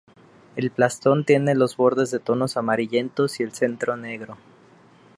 El 0.55 0.71
plastrón 0.71 1.25
tiene 1.25 1.53
los 1.53 1.77
bordes 1.77 2.09
de 2.09 2.17
tonos 2.17 2.57
amarillentos 2.57 3.39
y 3.39 3.43
el 3.43 3.51
centro 3.51 3.95
negro. 3.97 4.35